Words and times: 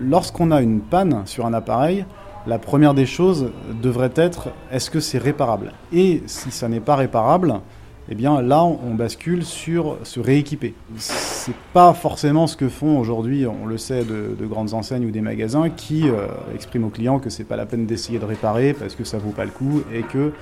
lorsqu'on 0.00 0.50
a 0.50 0.60
une 0.60 0.80
panne 0.80 1.22
sur 1.26 1.46
un 1.46 1.54
appareil, 1.54 2.04
la 2.46 2.58
première 2.58 2.94
des 2.94 3.06
choses 3.06 3.50
devrait 3.82 4.12
être 4.16 4.48
est-ce 4.72 4.90
que 4.90 5.00
c'est 5.00 5.18
réparable? 5.18 5.72
Et 5.92 6.22
si 6.26 6.50
ça 6.50 6.68
n'est 6.68 6.80
pas 6.80 6.96
réparable, 6.96 7.60
eh 8.08 8.14
bien 8.14 8.40
là 8.40 8.64
on 8.64 8.94
bascule 8.94 9.44
sur 9.44 9.98
se 10.04 10.20
rééquiper. 10.20 10.74
C'est 10.96 11.54
pas 11.72 11.92
forcément 11.92 12.46
ce 12.46 12.56
que 12.56 12.68
font 12.68 12.98
aujourd'hui, 12.98 13.46
on 13.46 13.66
le 13.66 13.78
sait, 13.78 14.04
de, 14.04 14.46
grandes 14.46 14.74
enseignes 14.74 15.06
ou 15.06 15.10
des 15.10 15.20
magasins 15.20 15.70
qui 15.70 16.08
euh, 16.08 16.26
expriment 16.54 16.84
aux 16.84 16.90
clients 16.90 17.18
que 17.18 17.30
c'est 17.30 17.44
pas 17.44 17.56
la 17.56 17.66
peine 17.66 17.86
d'essayer 17.86 18.18
de 18.18 18.24
réparer 18.24 18.72
parce 18.72 18.94
que 18.94 19.04
ça 19.04 19.18
vaut 19.18 19.30
pas 19.30 19.44
le 19.44 19.50
coup 19.50 19.82
et 19.92 20.02
que 20.02 20.32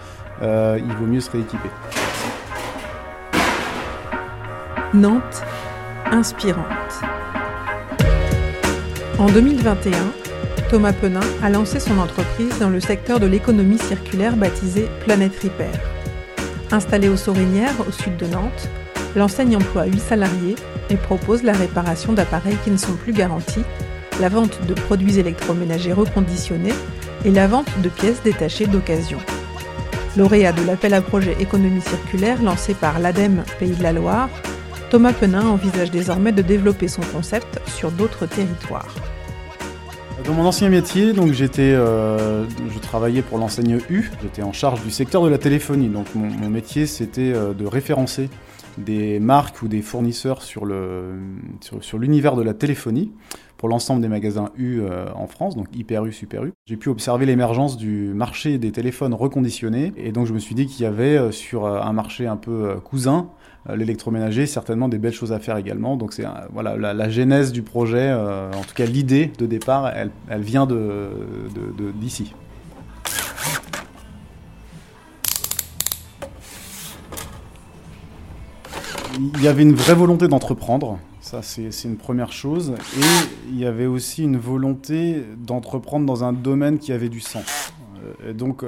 euh, 0.41 0.79
vaut 0.99 1.07
mieux 1.07 1.21
se 1.21 1.31
rééquiper. 1.31 1.69
Nantes, 4.95 5.43
inspirante. 6.11 7.18
En 9.19 9.27
2021, 9.27 9.91
Thomas 10.71 10.93
Penin 10.93 11.19
a 11.43 11.51
lancé 11.51 11.81
son 11.81 11.99
entreprise 11.99 12.57
dans 12.61 12.69
le 12.71 12.79
secteur 12.79 13.19
de 13.19 13.27
l'économie 13.27 13.79
circulaire 13.79 14.37
baptisée 14.37 14.87
Planète 15.01 15.37
Repair. 15.43 15.73
Installée 16.71 17.09
aux 17.09 17.17
Sorinières, 17.17 17.75
au 17.89 17.91
sud 17.91 18.17
de 18.17 18.27
Nantes, 18.27 18.69
l'enseigne 19.17 19.57
emploie 19.57 19.87
8 19.87 19.99
salariés 19.99 20.55
et 20.89 20.97
propose 20.97 21.43
la 21.43 21.53
réparation 21.53 22.13
d'appareils 22.13 22.59
qui 22.63 22.71
ne 22.71 22.77
sont 22.77 22.95
plus 22.95 23.13
garantis, 23.13 23.65
la 24.21 24.29
vente 24.29 24.65
de 24.69 24.75
produits 24.75 25.19
électroménagers 25.19 25.95
reconditionnés 25.95 26.75
et 27.25 27.33
la 27.33 27.49
vente 27.49 27.81
de 27.81 27.89
pièces 27.89 28.23
détachées 28.23 28.67
d'occasion. 28.67 29.19
Lauréat 30.17 30.53
de 30.53 30.63
l'appel 30.65 30.95
à 30.95 31.03
projet 31.03 31.37
économie 31.41 31.81
circulaire 31.81 32.41
lancé 32.41 32.73
par 32.73 33.01
l'ADEME 33.01 33.43
Pays 33.59 33.73
de 33.73 33.83
la 33.83 33.93
Loire, 33.93 34.29
Thomas 34.91 35.13
Penin 35.13 35.47
envisage 35.47 35.91
désormais 35.91 36.33
de 36.33 36.41
développer 36.41 36.89
son 36.89 37.03
concept 37.03 37.61
sur 37.67 37.91
d'autres 37.91 38.25
territoires. 38.25 38.89
Dans 40.25 40.33
mon 40.33 40.47
ancien 40.47 40.71
métier, 40.71 41.13
donc 41.13 41.33
j'étais, 41.33 41.73
euh, 41.75 42.45
je 42.71 42.79
travaillais 42.79 43.21
pour 43.21 43.39
l'enseigne 43.39 43.81
U. 43.91 44.11
J'étais 44.23 44.43
en 44.43 44.53
charge 44.53 44.83
du 44.83 44.91
secteur 44.91 45.23
de 45.23 45.29
la 45.29 45.39
téléphonie. 45.39 45.89
Donc 45.89 46.07
mon, 46.15 46.49
métier, 46.49 46.87
c'était 46.87 47.33
euh, 47.35 47.53
de 47.53 47.67
référencer 47.67 48.31
des 48.79 49.21
marques 49.21 49.63
ou 49.63 49.69
des 49.69 49.83
fournisseurs 49.83 50.43
sur 50.43 50.65
le 50.65 51.15
sur, 51.61 51.99
l'univers 51.99 52.37
de 52.37 52.43
la 52.43 52.55
téléphonie 52.55 53.13
pour 53.57 53.69
l'ensemble 53.69 54.01
des 54.01 54.09
magasins 54.09 54.51
U 54.57 54.81
euh, 54.81 55.07
en 55.15 55.27
France, 55.27 55.57
donc 55.57 55.67
Hyper 55.75 56.05
U, 56.05 56.13
Super 56.13 56.45
U. 56.45 56.53
J'ai 56.67 56.77
pu 56.77 56.89
observer 56.89 57.27
l'émergence 57.27 57.77
du 57.77 58.13
marché 58.15 58.59
des 58.59 58.71
téléphones 58.71 59.15
reconditionnés 59.15 59.93
et 59.97 60.13
donc 60.13 60.27
je 60.27 60.33
me 60.33 60.39
suis 60.39 60.55
dit 60.55 60.67
qu'il 60.67 60.85
y 60.85 60.87
avait 60.87 61.33
sur 61.33 61.67
un 61.67 61.93
marché 61.93 62.27
un 62.27 62.37
peu 62.37 62.77
cousin 62.85 63.31
euh, 63.69 63.77
l'électroménager, 63.77 64.47
certainement 64.47 64.89
des 64.89 64.99
belles 64.99 65.13
choses 65.13 65.33
à 65.33 65.39
faire 65.39 65.57
également. 65.57 65.97
Donc 65.97 66.13
c'est 66.13 66.25
voilà 66.53 66.77
la, 66.77 67.09
genèse 67.11 67.53
du 67.53 67.63
projet, 67.63 68.09
euh, 68.09 68.51
en 68.53 68.63
tout 68.63 68.75
cas 68.75 68.87
l'idée 68.87 69.31
de 69.39 69.47
départ, 69.47 69.93
elle, 69.95 70.41
vient 70.41 70.67
d'ici. 71.95 72.33
Il 79.19 79.43
y 79.43 79.49
avait 79.49 79.63
une 79.63 79.75
vraie 79.75 79.95
volonté 79.95 80.29
d'entreprendre, 80.29 80.99
ça 81.21 81.43
c'est 81.43 81.71
une 81.85 81.97
première 81.97 82.33
chose, 82.33 82.75
et 82.97 83.51
il 83.51 83.59
y 83.59 83.67
avait 83.67 83.87
aussi 83.87 84.23
une 84.23 84.37
volonté 84.37 85.25
d'entreprendre 85.39 86.07
dans 86.07 86.23
un 86.25 86.33
domaine 86.33 86.79
qui 86.79 86.93
avait 86.93 87.09
du 87.09 87.21
sens. 87.21 87.73
Euh, 88.05 88.31
et 88.31 88.35
donc 88.35 88.65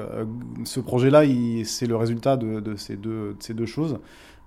ce 0.65 0.81
projet-là, 0.81 1.23
c'est 1.65 1.87
le 1.87 1.97
résultat 1.97 2.37
de, 2.37 2.75
ces 2.77 2.97
deux, 2.97 3.35
de 3.35 3.37
ces 3.39 3.55
deux 3.55 3.67
choses. 3.67 3.99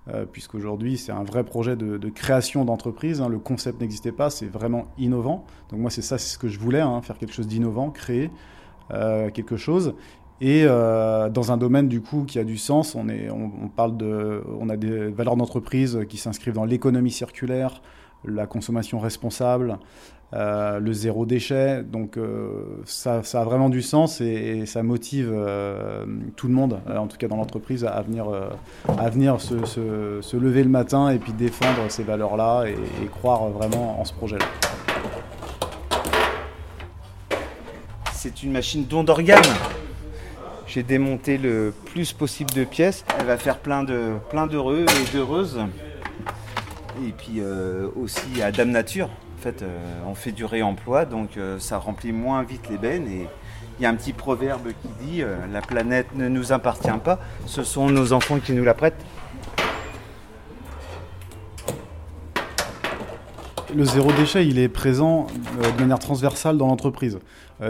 Euh, 0.08 0.26
puisqu'aujourd'hui 0.30 0.98
c'est 0.98 1.12
un 1.12 1.24
vrai 1.24 1.44
projet 1.44 1.76
de, 1.76 2.08
création 2.10 2.66
d'entreprise. 2.66 3.22
Hein. 3.22 3.28
Le 3.28 3.38
concept 3.38 3.80
n'existait 3.80 4.12
pas, 4.12 4.28
c'est 4.28 4.46
vraiment 4.46 4.86
innovant. 4.98 5.46
Donc 5.70 5.80
moi 5.80 5.90
c'est 5.90 6.02
ça, 6.02 6.18
c'est 6.18 6.34
ce 6.34 6.38
que 6.38 6.48
je 6.48 6.58
voulais, 6.58 6.80
hein, 6.80 7.00
faire 7.00 7.16
quelque 7.16 7.32
chose 7.32 7.46
d'innovant, 7.46 7.90
créer 7.90 8.30
euh, 8.90 9.30
quelque 9.30 9.56
chose. 9.56 9.94
Et 10.40 10.64
euh, 10.66 11.28
dans 11.28 11.52
un 11.52 11.56
domaine 11.56 11.88
du 11.88 12.00
coup 12.00 12.24
qui 12.24 12.38
a 12.38 12.44
du 12.44 12.58
sens, 12.58 12.94
on, 12.94 13.08
est, 13.08 13.30
on, 13.30 13.68
parle 13.68 13.96
de, 13.96 14.42
on 14.58 14.68
a 14.68 14.76
des 14.76 15.08
valeurs 15.08 15.36
d'entreprise 15.36 16.00
qui 16.08 16.16
s'inscrivent 16.16 16.54
dans 16.54 16.64
l'économie 16.64 17.12
circulaire, 17.12 17.82
la 18.24 18.46
consommation 18.46 18.98
responsable, 18.98 19.78
euh, 20.32 20.80
le 20.80 20.92
zéro 20.92 21.24
déchet. 21.24 21.84
Donc 21.84 22.16
euh, 22.16 22.82
ça, 22.84 23.20
a 23.20 23.44
vraiment 23.44 23.68
du 23.68 23.80
sens 23.80 24.20
et, 24.20 24.66
ça 24.66 24.82
motive 24.82 25.32
tout 26.34 26.48
le 26.48 26.54
monde, 26.54 26.80
en 26.92 27.06
tout 27.06 27.16
cas 27.16 27.28
dans 27.28 27.36
l'entreprise, 27.36 27.84
à 27.84 28.02
venir, 28.02 28.26
à 28.98 29.10
venir 29.10 29.40
se, 29.40 29.64
se, 29.64 30.36
lever 30.36 30.64
le 30.64 30.70
matin 30.70 31.10
et 31.10 31.18
puis 31.20 31.32
défendre 31.32 31.88
ces 31.88 32.02
valeurs-là 32.02 32.64
et, 32.66 33.06
croire 33.06 33.50
vraiment 33.50 34.00
en 34.00 34.04
ce 34.04 34.12
projet-là. 34.12 34.46
C'est 38.12 38.42
une 38.42 38.50
machine 38.50 38.84
don 38.84 39.04
d'organes. 39.04 39.42
J'ai 40.74 40.82
démonté 40.82 41.38
le 41.38 41.72
plus 41.86 42.12
possible 42.12 42.50
de 42.52 42.64
pièces. 42.64 43.04
Elle 43.18 43.26
va 43.26 43.38
faire 43.38 43.58
plein 43.58 43.84
de 43.84 44.14
d'heureux 44.50 44.84
et 44.84 45.16
d'heureuses. 45.16 45.60
Et 47.06 47.12
puis 47.12 47.40
aussi 47.96 48.42
à 48.42 48.50
Dame 48.50 48.70
Nature 48.70 49.08
fait, 49.44 49.62
euh, 49.62 49.78
on 50.06 50.14
fait 50.14 50.32
du 50.32 50.46
réemploi, 50.46 51.04
donc 51.04 51.36
euh, 51.36 51.58
ça 51.58 51.76
remplit 51.76 52.12
moins 52.12 52.42
vite 52.42 52.68
les 52.70 52.78
bennes. 52.78 53.06
Et 53.08 53.28
il 53.78 53.82
y 53.82 53.86
a 53.86 53.90
un 53.90 53.94
petit 53.94 54.14
proverbe 54.14 54.68
qui 54.80 54.88
dit 55.04 55.22
euh, 55.22 55.36
La 55.52 55.60
planète 55.60 56.06
ne 56.14 56.28
nous 56.28 56.52
appartient 56.52 56.88
pas, 57.04 57.18
ce 57.46 57.62
sont 57.62 57.90
nos 57.90 58.14
enfants 58.14 58.38
qui 58.38 58.52
nous 58.52 58.64
la 58.64 58.74
prêtent. 58.74 59.04
Le 63.74 63.84
zéro 63.84 64.12
déchet, 64.12 64.46
il 64.46 64.60
est 64.60 64.68
présent 64.68 65.26
de 65.58 65.80
manière 65.80 65.98
transversale 65.98 66.56
dans 66.56 66.68
l'entreprise. 66.68 67.18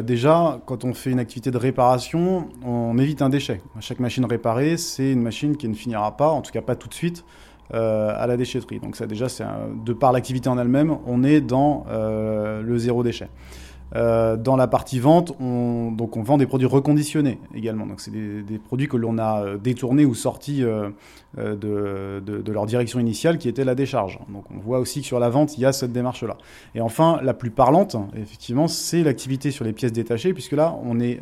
déjà, 0.03 0.60
quand 0.66 0.84
on 0.84 0.92
fait 0.92 1.10
une 1.10 1.19
activité 1.19 1.50
de 1.50 1.56
réparation, 1.56 2.48
on 2.62 2.98
évite 2.98 3.22
un 3.22 3.31
déchet. 3.31 3.62
Chaque 3.81 4.00
machine 4.00 4.26
réparée, 4.26 4.76
c'est 4.76 5.12
une 5.12 5.22
machine 5.22 5.56
qui 5.56 5.66
ne 5.66 5.75
finira 5.75 6.14
pas, 6.14 6.28
en 6.28 6.43
tout 6.43 6.53
cas 6.53 6.60
pas 6.60 6.76
tout 6.76 6.88
de 6.88 6.94
suite, 6.94 7.25
euh, 7.72 8.12
à 8.14 8.26
la 8.26 8.37
déchetterie. 8.37 8.81
Donc 8.81 8.97
ça 8.97 9.06
déjà, 9.06 9.31
c'est 9.31 9.44
de 9.82 9.93
par 9.94 10.12
l'activité 10.12 10.50
en 10.50 10.59
elle-même, 10.59 10.98
on 11.06 11.25
est 11.25 11.41
dans 11.41 11.87
euh, 11.88 12.60
le 12.60 12.76
zéro 12.76 13.03
déchet. 13.03 13.28
Euh, 13.97 14.37
dans 14.37 14.56
la 14.56 14.66
partie 14.66 14.99
vente, 14.99 15.32
on, 15.41 15.93
donc 15.93 16.16
on 16.16 16.22
vend 16.22 16.37
des 16.37 16.47
produits 16.47 16.66
reconditionnés 16.66 17.38
également. 17.55 17.87
Donc 17.87 18.00
c'est 18.00 18.10
des, 18.10 18.59
produits 18.59 18.88
que 18.88 18.97
l'on 18.97 19.19
a 19.19 19.56
détournés 19.56 20.05
ou 20.05 20.15
sortis 20.15 20.62
de, 20.62 22.21
de, 22.21 22.53
leur 22.53 22.66
direction 22.66 22.99
initiale, 22.99 23.38
qui 23.38 23.49
était 23.49 23.65
la 23.65 23.75
décharge. 23.75 24.19
Donc 24.28 24.44
on 24.50 24.59
voit 24.59 24.78
aussi 24.78 25.00
que 25.00 25.06
sur 25.06 25.19
la 25.19 25.28
vente, 25.28 25.56
il 25.59 25.60
y 25.60 25.66
a 25.66 25.72
cette 25.72 25.93
démarche-là. 25.93 26.37
Et 26.75 26.81
enfin, 26.81 27.21
la 27.22 27.34
plus 27.34 27.50
parlante, 27.50 27.97
effectivement, 28.16 28.69
c'est 28.69 29.03
l'activité 29.03 29.50
sur 29.50 29.65
les 29.65 29.72
pièces 29.72 29.93
détachées, 29.93 30.32
puisque 30.32 30.53
là, 30.53 30.76
on 30.84 31.00
est, 31.00 31.21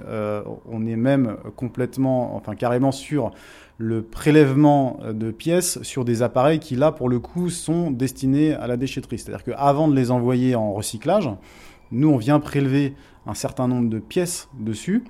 on 0.71 0.87
est 0.87 0.97
même 0.97 1.37
complètement, 1.57 2.37
enfin 2.37 2.55
carrément 2.55 2.93
sur 2.93 3.33
le 3.79 4.03
prélèvement 4.03 5.01
de 5.13 5.31
pièces 5.31 5.83
sur 5.83 6.05
des 6.05 6.23
appareils 6.23 6.61
qui, 6.61 6.77
là, 6.77 6.93
pour 6.93 7.09
le 7.09 7.19
coup, 7.19 7.51
sont 7.51 7.91
destinés 7.91 8.55
à 8.55 8.67
la 8.67 8.77
déchetterie. 8.77 9.19
C'est-à-dire 9.19 9.45
qu'avant 9.45 9.89
de 9.89 9.97
les 9.97 10.11
envoyer 10.11 10.55
en 10.55 10.73
recyclage, 10.73 11.29
nous, 11.93 12.09
on 12.09 12.17
vient 12.17 12.41
prélever 12.41 12.95
un 13.27 13.35
certain 13.35 13.69
nombre 13.69 13.89
de 13.89 13.99
pièces 13.99 14.49
dessus. 14.59 15.05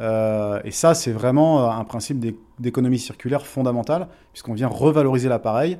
Euh, 0.00 0.60
et 0.64 0.70
ça, 0.70 0.94
c'est 0.94 1.12
vraiment 1.12 1.70
un 1.70 1.84
principe 1.84 2.24
d'économie 2.58 2.98
circulaire 2.98 3.46
fondamental, 3.46 4.08
puisqu'on 4.32 4.54
vient 4.54 4.68
revaloriser 4.68 5.28
l'appareil 5.28 5.78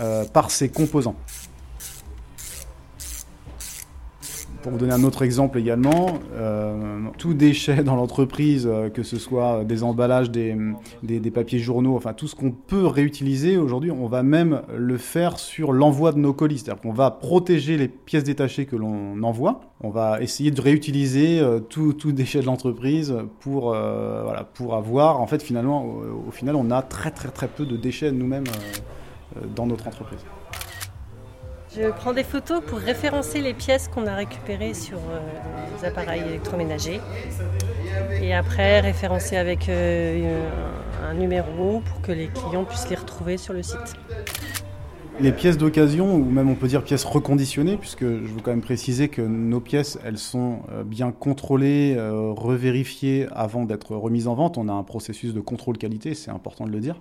euh, 0.00 0.24
par 0.24 0.50
ses 0.50 0.68
composants. 0.68 1.16
Pour 4.62 4.72
vous 4.72 4.78
donner 4.78 4.92
un 4.92 5.04
autre 5.04 5.22
exemple 5.22 5.58
également, 5.58 6.18
euh, 6.34 6.76
tout 7.16 7.32
déchet 7.32 7.82
dans 7.82 7.96
l'entreprise, 7.96 8.68
euh, 8.70 8.90
que 8.90 9.02
ce 9.02 9.16
soit 9.16 9.64
des 9.64 9.82
emballages, 9.82 10.30
des, 10.30 10.54
papiers 11.32 11.58
journaux, 11.58 11.96
enfin 11.96 12.12
tout 12.12 12.28
ce 12.28 12.34
qu'on 12.34 12.50
peut 12.50 12.86
réutiliser 12.86 13.56
aujourd'hui, 13.56 13.90
on 13.90 14.06
va 14.06 14.22
même 14.22 14.60
le 14.76 14.98
faire 14.98 15.38
sur 15.38 15.72
l'envoi 15.72 16.12
de 16.12 16.18
nos 16.18 16.34
colis. 16.34 16.58
C'est-à-dire 16.58 16.82
qu'on 16.82 16.92
va 16.92 17.10
protéger 17.10 17.78
les 17.78 17.88
pièces 17.88 18.24
détachées 18.24 18.66
que 18.66 18.76
l'on 18.76 19.22
envoie. 19.22 19.62
On 19.80 19.88
va 19.88 20.20
essayer 20.20 20.50
de 20.50 20.60
réutiliser 20.60 21.40
euh, 21.40 21.60
tout, 21.60 21.94
déchet 22.12 22.40
de 22.40 22.46
l'entreprise 22.46 23.14
pour, 23.40 23.74
avoir, 23.74 25.20
en 25.22 25.26
fait, 25.26 25.42
finalement, 25.42 25.86
au, 25.86 26.28
au, 26.28 26.30
final, 26.30 26.54
on 26.56 26.70
a 26.70 26.82
très 26.82 27.10
très 27.10 27.30
très 27.30 27.48
peu 27.48 27.64
de 27.64 27.76
déchets 27.76 28.12
nous-mêmes 28.12 28.44
dans 29.56 29.66
notre 29.66 29.88
entreprise. 29.88 30.20
Je 31.76 31.88
prends 31.92 32.12
des 32.12 32.24
photos 32.24 32.60
pour 32.66 32.78
référencer 32.78 33.40
les 33.40 33.54
pièces 33.54 33.86
qu'on 33.86 34.04
a 34.08 34.16
récupérées 34.16 34.74
sur 34.74 34.98
euh, 34.98 35.20
les 35.78 35.86
appareils 35.86 36.22
électroménagers. 36.22 37.00
Et 38.20 38.34
après, 38.34 38.80
référencer 38.80 39.36
avec 39.36 39.68
euh, 39.68 40.48
un 41.08 41.14
numéro 41.14 41.80
pour 41.80 42.00
que 42.00 42.10
les 42.10 42.26
clients 42.26 42.64
puissent 42.64 42.90
les 42.90 42.96
retrouver 42.96 43.36
sur 43.36 43.52
le 43.52 43.62
site. 43.62 43.94
Les 45.20 45.30
pièces 45.30 45.58
d'occasion, 45.58 46.12
ou 46.12 46.24
même 46.24 46.50
on 46.50 46.56
peut 46.56 46.66
dire 46.66 46.82
pièces 46.82 47.04
reconditionnées, 47.04 47.76
puisque 47.76 48.04
je 48.04 48.32
veux 48.32 48.40
quand 48.42 48.50
même 48.50 48.62
préciser 48.62 49.08
que 49.08 49.22
nos 49.22 49.60
pièces, 49.60 49.96
elles 50.04 50.18
sont 50.18 50.62
euh, 50.72 50.82
bien 50.82 51.12
contrôlées, 51.12 51.96
revérifiées 52.00 53.28
avant 53.30 53.64
d'être 53.64 53.94
remises 53.94 54.26
en 54.26 54.34
vente. 54.34 54.58
On 54.58 54.68
a 54.68 54.72
un 54.72 54.82
processus 54.82 55.34
de 55.34 55.40
contrôle 55.40 55.78
qualité, 55.78 56.14
c'est 56.14 56.32
important 56.32 56.66
de 56.66 56.72
le 56.72 56.80
dire. 56.80 56.96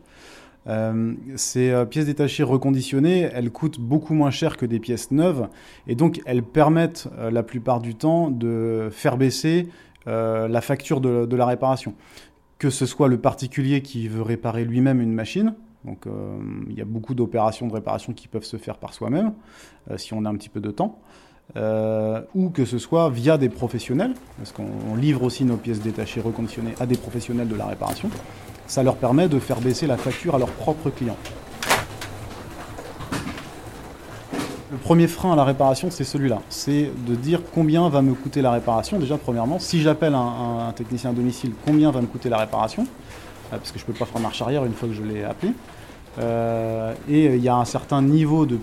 Euh, 0.68 1.14
ces 1.36 1.72
euh, 1.72 1.86
pièces 1.86 2.06
détachées 2.06 2.44
reconditionnées, 2.44 3.30
elles 3.34 3.52
coûtent 3.52 3.80
beaucoup 3.80 4.14
moins 4.14 4.32
cher 4.32 4.58
que 4.58 4.66
des 4.66 4.80
pièces 4.80 5.12
neuves, 5.12 5.48
et 5.88 5.96
donc 5.96 6.22
elles 6.26 6.44
permettent 6.44 7.08
euh, 7.18 7.32
la 7.32 7.44
plupart 7.44 7.80
du 7.80 7.96
temps 7.96 8.30
de 8.30 8.90
faire 8.92 9.18
baisser 9.18 9.68
la 10.06 10.62
facture 10.62 11.02
de, 11.02 11.36
la 11.36 11.46
réparation. 11.46 11.94
Que 12.58 12.72
ce 12.72 12.88
soit 12.88 13.08
le 13.08 13.20
particulier 13.20 13.84
qui 13.84 14.08
veut 14.08 14.24
réparer 14.24 14.66
lui-même 14.66 15.02
une 15.02 15.14
machine, 15.14 15.54
donc 15.86 16.08
il 16.68 16.76
y 16.76 16.82
a 16.82 16.86
beaucoup 16.86 17.14
d'opérations 17.14 17.68
de 17.68 17.74
réparation 17.74 18.14
qui 18.14 18.28
peuvent 18.28 18.44
se 18.44 18.58
faire 18.58 18.78
par 18.78 18.96
soi-même, 18.96 19.34
si 19.98 20.16
on 20.16 20.26
a 20.26 20.30
un 20.30 20.34
petit 20.34 20.50
peu 20.50 20.62
de 20.62 20.72
temps. 20.72 20.98
ou 22.34 22.50
que 22.50 22.66
ce 22.66 22.80
soit 22.80 23.12
via 23.12 23.38
des 23.38 23.50
professionnels, 23.50 24.16
parce 24.38 24.52
qu'on 24.52 24.96
livre 24.96 25.22
aussi 25.22 25.46
nos 25.46 25.58
pièces 25.58 25.82
détachées 25.82 26.22
reconditionnées 26.22 26.74
à 26.80 26.88
des 26.88 26.98
professionnels 26.98 27.48
de 27.48 27.56
la 27.56 27.68
réparation 27.68 28.10
ça 28.70 28.84
leur 28.84 28.96
permet 28.96 29.28
de 29.28 29.40
faire 29.40 29.60
baisser 29.60 29.88
la 29.88 29.98
facture 29.98 30.36
à 30.36 30.38
leurs 30.38 30.52
propres 30.52 30.92
clients. 30.92 31.18
Le 34.72 34.78
premier 34.78 35.08
frein 35.08 35.34
à 35.34 35.36
la 35.36 35.44
réparation, 35.44 35.90
c'est 35.90 36.04
celui-là. 36.04 36.40
C'est 36.50 36.92
de 37.08 37.16
dire 37.16 37.42
combien 37.54 37.90
va 37.90 38.04
me 38.04 38.14
coûter 38.14 38.44
la 38.44 38.52
réparation. 38.52 39.00
Déjà, 39.00 39.18
premièrement, 39.18 39.58
si 39.58 39.82
j'appelle 39.82 40.14
un, 40.14 40.72
technicien 40.76 41.10
à 41.10 41.14
domicile, 41.14 41.54
combien 41.66 41.90
va 41.90 42.02
me 42.02 42.06
coûter 42.06 42.30
la 42.30 42.38
réparation? 42.38 42.84
Euh, 43.52 43.58
Parce 43.58 43.72
que 43.72 43.80
je 43.80 43.84
ne 43.86 43.88
peux 43.88 43.98
pas 43.98 44.06
faire 44.06 44.22
marche 44.22 44.42
arrière 44.44 44.64
une 44.64 44.74
fois 44.74 44.88
que 44.88 44.94
je 44.94 45.02
l'ai 45.02 45.24
appelé. 45.24 45.54
Euh, 46.20 46.94
et 47.10 47.26
il 47.26 47.44
y 47.44 47.50
a 47.50 47.56
un 47.56 47.66
certain 47.66 48.04
niveau 48.04 48.46
de, 48.46 48.60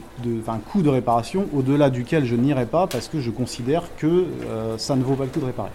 coût 0.70 0.82
de 0.82 0.88
réparation 0.88 1.46
au-delà 1.52 1.90
duquel 1.90 2.24
je 2.24 2.36
n'irai 2.36 2.66
pas 2.66 2.86
parce 2.86 3.08
que 3.08 3.20
je 3.20 3.30
considère 3.30 3.84
que 3.96 4.06
euh, 4.06 4.78
ça 4.78 4.94
ne 4.94 5.02
vaut 5.02 5.14
pas 5.14 5.24
le 5.24 5.30
coup 5.30 5.40
de 5.40 5.46
réparer. 5.46 5.70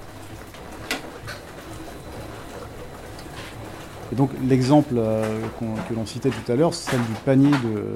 Et 4.11 4.15
donc 4.15 4.31
l'exemple 4.47 4.95
euh, 4.97 5.23
que 5.89 5.93
l'on 5.93 6.05
citait 6.05 6.29
tout 6.29 6.51
à 6.51 6.55
l'heure, 6.55 6.73
celle 6.73 6.99
du 6.99 7.13
panier 7.25 7.51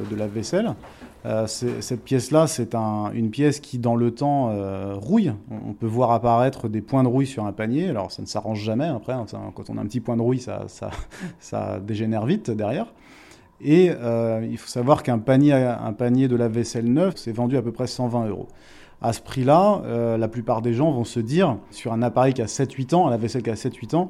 de, 0.09 0.15
la 0.15 0.27
vaisselle. 0.27 0.73
Euh, 1.25 1.45
cette 1.47 2.03
pièce-là, 2.03 2.47
c'est 2.47 2.75
une 2.75 3.31
pièce 3.31 3.59
qui, 3.59 3.79
dans 3.79 3.95
le 3.95 4.11
temps, 4.11 4.51
euh, 4.51 4.93
rouille. 4.95 5.33
On, 5.49 5.73
peut 5.73 5.87
voir 5.87 6.11
apparaître 6.11 6.69
des 6.69 6.81
points 6.81 7.03
de 7.03 7.07
rouille 7.07 7.25
sur 7.25 7.45
un 7.45 7.51
panier. 7.51 7.89
Alors, 7.89 8.11
ça 8.11 8.21
ne 8.21 8.27
s'arrange 8.27 8.61
jamais. 8.61 8.85
Après, 8.85 9.13
hein, 9.13 9.25
quand 9.55 9.69
on 9.69 9.77
a 9.77 9.81
un 9.81 9.85
petit 9.85 9.99
point 9.99 10.15
de 10.15 10.21
rouille, 10.21 10.39
ça, 10.39 11.79
dégénère 11.81 12.25
vite 12.25 12.51
derrière. 12.51 12.93
Et 13.59 13.85
il 13.87 14.57
faut 14.57 14.67
savoir 14.67 15.01
qu'un 15.03 15.17
panier, 15.17 15.53
un 15.53 15.93
panier 15.93 16.27
de 16.27 16.35
la 16.35 16.47
vaisselle 16.47 16.91
neuve, 16.91 17.13
c'est 17.15 17.31
vendu 17.31 17.57
à 17.57 17.61
peu 17.61 17.71
près 17.71 17.87
120 17.87 18.27
euros. 18.27 18.47
À 19.01 19.11
ce 19.11 19.21
prix-là, 19.21 19.81
la 20.17 20.27
plupart 20.27 20.61
des 20.61 20.73
gens 20.73 20.91
vont 20.91 21.05
se 21.05 21.19
dire, 21.19 21.57
sur 21.71 21.91
un 21.91 22.03
appareil 22.03 22.33
qui 22.33 22.41
a 22.41 22.45
7-8 22.45 22.93
ans, 22.93 23.09
la 23.09 23.17
vaisselle 23.17 23.41
qui 23.41 23.49
a 23.49 23.55
7-8 23.55 23.95
ans, 23.95 24.09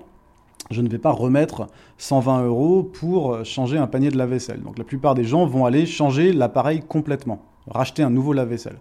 je 0.72 0.82
ne 0.82 0.90
vais 0.90 0.98
pas 0.98 1.12
remettre 1.12 1.68
120 1.98 2.46
euros 2.46 2.84
pour 2.84 3.44
changer 3.46 3.78
un 3.78 3.88
panier 3.88 4.10
de 4.10 4.18
lave-vaisselle. 4.18 4.62
Donc 4.62 4.78
la 4.78 4.84
plupart 4.84 5.16
des 5.16 5.24
gens 5.24 5.46
vont 5.46 5.66
aller 5.66 5.86
changer 5.86 6.34
l'appareil 6.34 6.82
complètement, 6.82 7.42
racheter 7.68 8.04
un 8.04 8.10
nouveau 8.10 8.34
lave-vaisselle. 8.34 8.80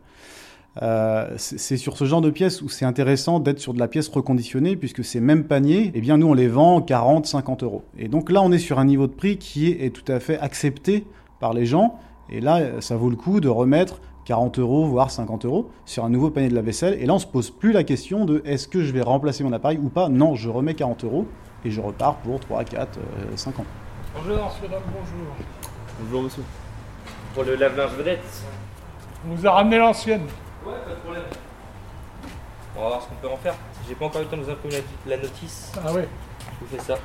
Euh, 0.82 1.32
c'est 1.36 1.76
sur 1.76 1.96
ce 1.96 2.04
genre 2.04 2.20
de 2.20 2.30
pièces 2.30 2.60
où 2.60 2.68
c'est 2.68 2.84
intéressant 2.84 3.38
d'être 3.38 3.60
sur 3.60 3.74
de 3.74 3.78
la 3.78 3.86
pièce 3.86 4.08
reconditionnée, 4.08 4.76
puisque 4.76 5.04
ces 5.04 5.20
mêmes 5.20 5.44
paniers, 5.44 5.92
eh 5.94 6.00
bien 6.00 6.16
nous 6.16 6.26
on 6.26 6.34
les 6.34 6.48
vend 6.48 6.80
40, 6.80 7.26
50 7.26 7.62
euros. 7.62 7.82
Et 7.96 8.08
donc 8.08 8.30
là 8.30 8.42
on 8.42 8.50
est 8.50 8.58
sur 8.58 8.78
un 8.78 8.84
niveau 8.84 9.06
de 9.06 9.12
prix 9.12 9.36
qui 9.36 9.68
est, 9.68 9.86
est 9.86 9.90
tout 9.90 10.10
à 10.10 10.18
fait 10.18 10.38
accepté 10.38 11.06
par 11.38 11.54
les 11.54 11.66
gens. 11.66 11.98
Et 12.30 12.40
là 12.40 12.80
ça 12.80 12.96
vaut 12.96 13.10
le 13.10 13.16
coup 13.16 13.40
de 13.40 13.48
remettre 13.48 14.00
40 14.24 14.58
euros, 14.58 14.86
voire 14.86 15.10
50 15.10 15.44
euros 15.44 15.70
sur 15.84 16.04
un 16.04 16.08
nouveau 16.08 16.30
panier 16.30 16.48
de 16.48 16.54
la 16.54 16.62
vaisselle. 16.62 16.96
Et 17.00 17.06
là, 17.06 17.14
on 17.14 17.18
se 17.18 17.26
pose 17.26 17.50
plus 17.50 17.72
la 17.72 17.84
question 17.84 18.24
de 18.24 18.42
est-ce 18.44 18.68
que 18.68 18.82
je 18.82 18.92
vais 18.92 19.02
remplacer 19.02 19.44
mon 19.44 19.52
appareil 19.52 19.78
ou 19.78 19.90
pas? 19.90 20.08
Non, 20.08 20.34
je 20.34 20.48
remets 20.48 20.74
40 20.74 21.04
euros 21.04 21.26
et 21.64 21.70
je 21.70 21.80
repars 21.80 22.16
pour 22.16 22.40
3, 22.40 22.64
4, 22.64 22.98
5 23.36 23.60
ans. 23.60 23.64
Bonjour, 24.14 24.36
monsieur, 24.36 24.68
bonjour. 24.68 25.34
Bonjour, 26.00 26.22
monsieur. 26.22 26.42
Pour 27.34 27.44
le 27.44 27.56
lave-linge 27.56 27.92
vedette 27.92 28.22
On 29.28 29.34
vous 29.34 29.46
a 29.46 29.50
ramené 29.52 29.78
l'ancienne. 29.78 30.22
Ouais, 30.64 30.72
pas 30.84 30.90
de 30.90 30.96
problème. 30.96 31.22
On 32.76 32.82
va 32.82 32.88
voir 32.88 33.02
ce 33.02 33.08
qu'on 33.08 33.14
peut 33.14 33.32
en 33.32 33.36
faire. 33.36 33.54
J'ai 33.88 33.94
pas 33.94 34.06
encore 34.06 34.20
eu 34.20 34.24
le 34.24 34.30
temps 34.30 34.36
de 34.36 34.42
vous 34.42 34.50
imprimer 34.50 34.82
la 35.06 35.16
notice. 35.16 35.72
Ah 35.84 35.92
ouais. 35.92 36.08
Je 36.40 36.64
vous 36.64 36.76
fais 36.76 36.82
ça. 36.82 36.98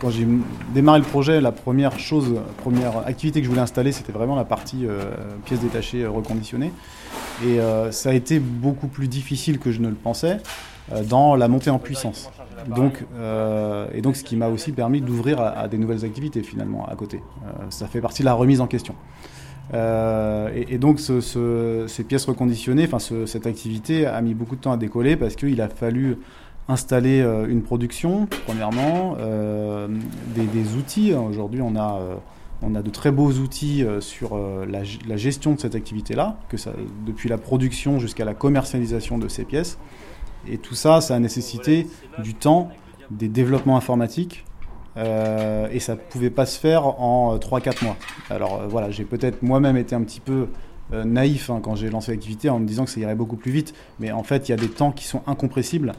Quand 0.00 0.10
j'ai 0.10 0.26
démarré 0.72 1.00
le 1.00 1.04
projet, 1.04 1.40
la 1.40 1.50
première 1.50 1.98
chose, 1.98 2.40
première 2.58 2.98
activité 3.06 3.40
que 3.40 3.44
je 3.44 3.50
voulais 3.50 3.62
installer, 3.62 3.90
c'était 3.90 4.12
vraiment 4.12 4.36
la 4.36 4.44
partie 4.44 4.86
euh, 4.86 5.12
pièces 5.44 5.60
détachées 5.60 6.04
euh, 6.04 6.10
reconditionnées. 6.10 6.72
Et 7.44 7.58
euh, 7.58 7.90
ça 7.90 8.10
a 8.10 8.12
été 8.12 8.38
beaucoup 8.38 8.86
plus 8.86 9.08
difficile 9.08 9.58
que 9.58 9.72
je 9.72 9.80
ne 9.80 9.88
le 9.88 9.96
pensais. 9.96 10.40
Euh, 10.92 11.02
dans 11.02 11.36
la 11.36 11.48
montée 11.48 11.70
en 11.70 11.78
puissance. 11.78 12.30
Donc, 12.66 13.04
euh, 13.16 13.86
et 13.92 14.00
donc, 14.00 14.16
ce 14.16 14.24
qui 14.24 14.36
m'a 14.36 14.48
aussi 14.48 14.72
permis 14.72 15.00
d'ouvrir 15.00 15.40
à, 15.40 15.68
des 15.68 15.78
nouvelles 15.78 16.04
activités 16.04 16.42
finalement 16.42 16.86
à 16.86 16.94
côté. 16.96 17.20
Euh, 17.46 17.66
ça 17.70 17.86
fait 17.86 18.00
partie 18.00 18.22
de 18.22 18.26
la 18.26 18.34
remise 18.34 18.60
en 18.60 18.66
question. 18.66 18.94
et, 19.74 20.78
donc, 20.78 20.98
ces 21.00 22.04
pièces 22.04 22.24
reconditionnées, 22.24 22.88
enfin, 22.90 22.98
cette 23.26 23.46
activité 23.46 24.06
a 24.06 24.20
mis 24.20 24.34
beaucoup 24.34 24.56
de 24.56 24.60
temps 24.60 24.72
à 24.72 24.76
décoller 24.76 25.16
parce 25.16 25.36
qu'il 25.36 25.60
a 25.60 25.68
fallu 25.68 26.18
installer 26.68 27.20
une 27.48 27.62
production, 27.62 28.28
premièrement, 28.46 29.16
des, 30.34 30.76
outils. 30.76 31.12
Aujourd'hui, 31.12 31.62
on 31.62 31.76
a 31.76 32.00
on 32.60 32.74
a 32.74 32.82
de 32.82 32.90
très 32.90 33.12
beaux 33.12 33.30
outils 33.30 33.84
sur 34.00 34.36
la, 34.36 34.80
la, 35.06 35.16
gestion 35.16 35.54
de 35.54 35.60
cette 35.60 35.76
activité-là, 35.76 36.40
que 36.48 36.56
ça, 36.56 36.72
depuis 37.06 37.28
la 37.28 37.38
production 37.38 38.00
jusqu'à 38.00 38.24
la 38.24 38.34
commercialisation 38.34 39.16
de 39.16 39.28
ces 39.28 39.44
pièces. 39.44 39.78
Et 40.50 40.58
tout 40.58 40.74
ça, 40.74 41.00
ça 41.00 41.14
a 41.14 41.18
nécessité 41.18 41.86
du 42.18 42.34
temps, 42.34 42.70
des 43.10 43.28
développements 43.28 43.76
informatiques, 43.76 44.44
euh, 44.98 45.68
et 45.70 45.78
ça 45.78 45.94
ne 45.94 45.98
pouvait 45.98 46.30
pas 46.30 46.46
se 46.46 46.58
faire 46.58 47.00
en 47.00 47.36
3-4 47.36 47.68
euh, 47.68 47.72
mois. 47.82 47.96
Alors 48.30 48.60
euh, 48.60 48.66
voilà, 48.66 48.90
j'ai 48.90 49.04
peut-être 49.04 49.42
moi-même 49.42 49.76
été 49.76 49.94
un 49.94 50.02
petit 50.02 50.20
peu 50.20 50.48
naïf 50.90 51.50
hein, 51.50 51.60
quand 51.62 51.74
j'ai 51.74 51.90
lancé 51.90 52.12
l'activité 52.12 52.48
en 52.48 52.58
me 52.58 52.66
disant 52.66 52.86
que 52.86 52.90
ça 52.90 52.98
irait 52.98 53.14
beaucoup 53.14 53.36
plus 53.36 53.52
vite, 53.52 53.74
mais 54.00 54.10
en 54.10 54.22
fait, 54.22 54.48
il 54.48 54.52
y 54.52 54.54
a 54.54 54.56
des 54.56 54.70
temps 54.70 54.90
qui 54.90 55.04
sont 55.04 55.20
incompressibles 55.26 55.92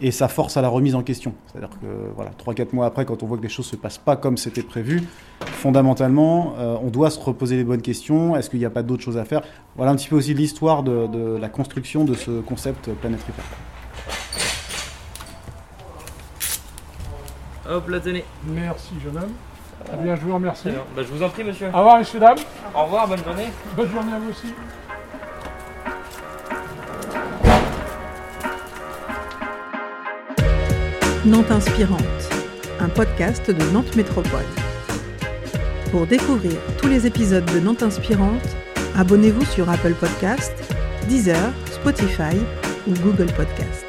et 0.00 0.12
ça 0.12 0.28
force 0.28 0.56
à 0.56 0.62
la 0.62 0.68
remise 0.68 0.94
en 0.94 1.02
question. 1.02 1.34
C'est-à-dire 1.46 1.70
que 1.80 1.86
voilà, 2.14 2.30
3-4 2.38 2.68
mois 2.72 2.86
après, 2.86 3.04
quand 3.04 3.24
on 3.24 3.26
voit 3.26 3.36
que 3.36 3.42
les 3.42 3.48
choses 3.48 3.66
ne 3.66 3.72
se 3.72 3.76
passent 3.76 3.98
pas 3.98 4.14
comme 4.14 4.36
c'était 4.36 4.62
prévu, 4.62 5.02
fondamentalement, 5.40 6.54
on 6.56 6.86
doit 6.86 7.10
se 7.10 7.18
reposer 7.18 7.56
les 7.56 7.64
bonnes 7.64 7.82
questions. 7.82 8.36
Est-ce 8.36 8.48
qu'il 8.48 8.60
n'y 8.60 8.64
a 8.64 8.70
pas 8.70 8.84
d'autres 8.84 9.02
choses 9.02 9.18
à 9.18 9.24
faire? 9.24 9.42
Voilà 9.74 9.90
un 9.90 9.96
petit 9.96 10.08
peu 10.08 10.14
aussi 10.14 10.34
l'histoire 10.34 10.84
de, 10.84 11.36
la 11.36 11.48
construction 11.48 12.04
de 12.04 12.14
ce 12.14 12.40
concept 12.40 12.90
Planet 12.94 13.20
Repair. 13.20 13.44
Hop 17.68 17.88
là, 17.88 18.00
tenez. 18.00 18.24
Merci, 18.46 18.94
jeune 19.02 19.16
homme. 19.16 19.32
Eh 19.92 20.02
bien, 20.02 20.16
je 20.16 20.22
vous 20.22 20.34
remercie. 20.34 20.68
Bah, 20.96 21.02
je 21.02 21.12
vous 21.12 21.22
en 21.22 21.28
prie, 21.28 21.44
monsieur. 21.44 21.68
Au 21.72 21.78
revoir, 21.78 21.98
messieurs, 21.98 22.18
dames. 22.18 22.38
Au 22.74 22.84
revoir, 22.84 23.06
bonne 23.06 23.22
journée. 23.22 23.48
Bonne 23.76 23.90
journée 23.90 24.12
à 24.12 24.18
vous 24.18 24.30
aussi. 24.30 24.54
Nantes 31.26 31.50
Inspirante, 31.50 32.00
un 32.80 32.88
podcast 32.88 33.50
de 33.50 33.70
Nantes 33.72 33.94
Métropole. 33.96 34.46
Pour 35.90 36.06
découvrir 36.06 36.52
tous 36.80 36.88
les 36.88 37.06
épisodes 37.06 37.44
de 37.52 37.60
Nantes 37.60 37.82
Inspirante, 37.82 38.56
abonnez-vous 38.96 39.44
sur 39.44 39.68
Apple 39.68 39.94
Podcast, 39.94 40.54
Deezer, 41.08 41.52
Spotify 41.70 42.36
ou 42.86 42.94
Google 43.02 43.30
Podcast. 43.32 43.87